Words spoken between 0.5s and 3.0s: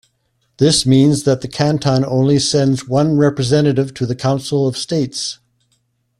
This means that the canton only sends